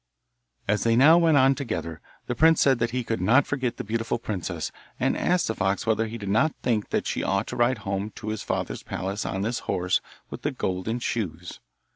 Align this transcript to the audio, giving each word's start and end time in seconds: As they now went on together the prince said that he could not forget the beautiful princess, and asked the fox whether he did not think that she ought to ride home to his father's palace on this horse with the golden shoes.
As 0.67 0.81
they 0.81 0.95
now 0.95 1.19
went 1.19 1.37
on 1.37 1.53
together 1.53 2.01
the 2.25 2.33
prince 2.33 2.59
said 2.61 2.79
that 2.79 2.89
he 2.89 3.03
could 3.03 3.21
not 3.21 3.45
forget 3.45 3.77
the 3.77 3.83
beautiful 3.83 4.17
princess, 4.17 4.71
and 4.99 5.15
asked 5.15 5.47
the 5.47 5.53
fox 5.53 5.85
whether 5.85 6.07
he 6.07 6.17
did 6.17 6.27
not 6.27 6.55
think 6.63 6.89
that 6.89 7.05
she 7.05 7.21
ought 7.21 7.45
to 7.45 7.55
ride 7.55 7.77
home 7.85 8.09
to 8.15 8.29
his 8.29 8.41
father's 8.41 8.81
palace 8.81 9.27
on 9.27 9.43
this 9.43 9.59
horse 9.69 10.01
with 10.31 10.41
the 10.41 10.49
golden 10.49 10.97
shoes. 10.97 11.59